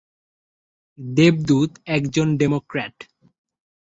[0.99, 2.95] দেবদূত একজন ডেমোক্র্যাট।